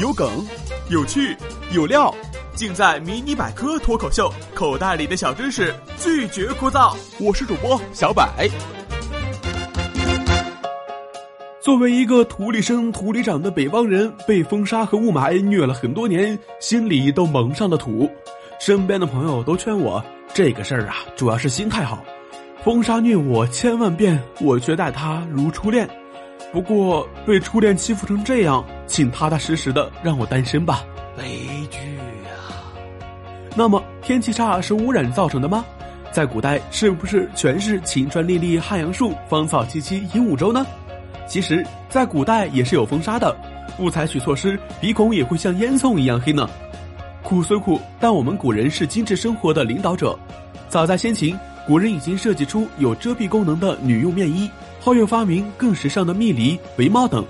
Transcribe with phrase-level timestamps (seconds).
[0.00, 0.46] 有梗，
[0.88, 1.36] 有趣，
[1.72, 2.14] 有料，
[2.54, 6.96] 尽在《迷你百科脱口秀》，口袋里的小知识拒绝枯燥。
[7.18, 8.48] 我是主播小百。
[11.60, 18.10] 作为一个土里生土里长的北方人，被风沙和雾霾虐了很多年，心里都蒙上了土。
[18.58, 20.02] 身边的朋友都劝我，
[20.32, 22.02] 这个事儿啊，主要是心态好。
[22.64, 25.88] 风沙虐我千万遍，我却待他如初恋。
[26.52, 30.84] 不过被初恋欺负成这样，请踏踏实实的让我单身吧。
[31.16, 31.24] 悲
[31.70, 31.78] 剧
[32.26, 32.74] 啊！
[33.56, 35.64] 那么天气差是污染造成的吗？
[36.10, 40.66] 在古代是不是全是晴川历历汉阳树，芳草萋萋鹦鹉洲呢？
[41.28, 43.36] 其实，在古代也是有风沙的，
[43.76, 46.50] 不采取措施，鼻孔也会像烟囱一样黑呢。
[47.22, 50.18] 苦虽苦，但我们古人是精致生活的领导者。
[50.68, 57.24] 早在先秦，古人已经设计出有遮蔽功能的女用面衣，后又发明更时尚的蜜梨、围帽等。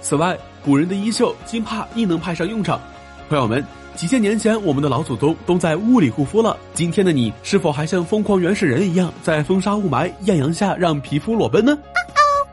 [0.00, 2.80] 此外，古人的衣袖、金帕亦能派上用场。
[3.28, 3.64] 朋友们，
[3.96, 11.76] 几千年前我们的老祖宗都在雾里护肤了，今天的你是否还像疯狂原始人一样，在风沙雾霾艳阳下让皮肤裸奔呢？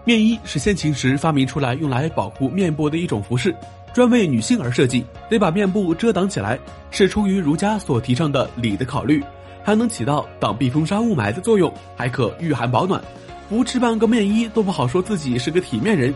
[0.05, 3.55] 面衣是先秦时发明出来用来保护面部的一种服饰，
[3.93, 6.59] 专为女性而设计，得把面部遮挡起来，
[6.91, 9.23] 是出于儒家所提倡的礼的考虑，
[9.63, 13.01] 还能起到挡避风沙雾霾的作用，还可御寒保暖。
[13.49, 16.13] 不置办个面衣都不好说自己是个体面人。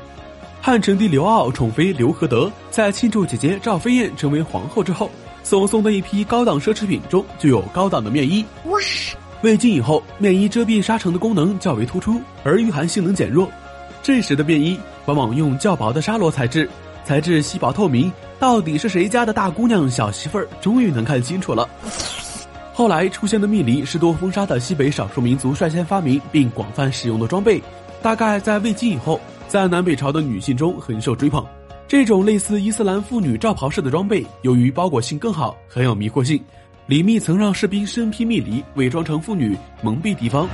[0.61, 5.09] 汉成帝刘骜宠妃刘合德，在庆祝姐姐赵飞燕成为皇后之后，
[5.43, 8.43] 所送的一批高档奢侈品中就有高档的面衣。
[8.65, 8.77] 哇！
[9.43, 13.47] 魏晋以后，面衣遮蔽沙尘的功能较为突出，而御寒性能减弱。
[14.01, 16.67] 这时的便衣往往用较薄的纱罗材质，
[17.05, 21.69] 材质稀薄透明，到底是谁家的大姑娘小媳妇儿，终于能看清楚了。
[22.77, 27.59] 后来出现的蜜梨是多风沙的西北少数民族率先发明并广泛使用的装备，
[28.03, 31.43] 大概在魏晋以后，在南北朝的女性中很受追捧。
[31.87, 36.39] 这种类似伊斯兰妇女罩袍式的装备，由于包裹性更好，很有迷惑性。
[36.85, 40.47] 李密曾让士兵身披蜜梨，伪装成妇女，蒙蔽敌方。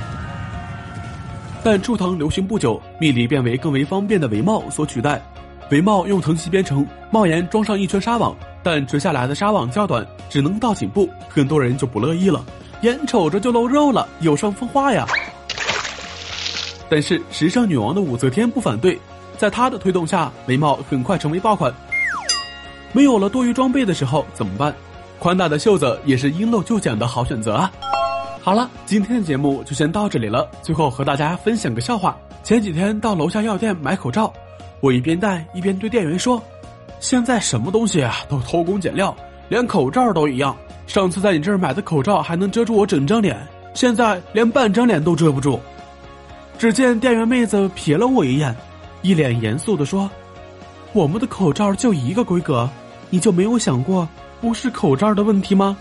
[1.62, 5.22] 但初唐流行不久，蜜梨变为更为方便的围帽所取代。
[5.70, 12.44] 围帽用藤席编成，帽檐装上一圈纱网，但垂下来的纱网较短，只能到颈部，很多人就不乐意了，
[12.82, 15.06] 眼瞅着就露肉了，有伤风化呀。
[16.88, 18.98] 但是时尚女王的武则天不反对，
[19.38, 21.72] 在她的推动下，围帽很快成为爆款。
[22.92, 24.72] 没有了多余装备的时候怎么办？
[25.18, 27.72] 宽大的袖子也是因陋就简的好选择啊。
[28.42, 30.46] 好了，今天的节目就先到这里了。
[30.62, 34.30] 最后和大家分享个笑话：前几天到楼下药店买口罩，
[34.84, 36.42] 我一边戴一边对店员说
[37.00, 39.16] ：“现在什么东西啊都偷工减料，
[39.48, 40.54] 连口罩都一样。
[40.86, 43.34] 上次在你这儿买的口罩还能遮住我整张脸，
[43.72, 45.58] 现在连半张脸都遮不住。”
[46.58, 48.54] 只见店员妹子瞥了我一眼，
[49.00, 50.10] 一脸严肃地说
[50.92, 52.68] ：“我们的口罩就一个规格，
[53.08, 54.06] 你就没有想过
[54.38, 55.74] 不是口罩的问题吗？”